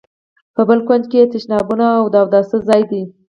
[0.55, 3.03] په بل کونج کې یې تشنابونه او د اوداسه ځای دی.